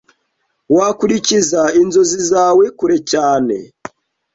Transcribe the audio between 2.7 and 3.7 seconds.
kure cyane